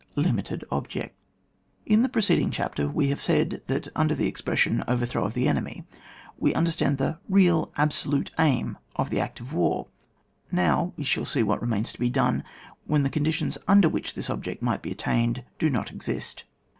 [0.15, 1.13] LIMITED OBJECT.
[1.85, 5.47] In the preceding chapter we have said that, under the expression '< overthrow of the
[5.47, 5.83] enemy,"
[6.39, 9.89] we understand the real absolute aim of the" act of war;"
[10.61, 12.43] now we shall see what remains to be done
[12.87, 16.45] when the conditionB under which this object might be attained do not exist.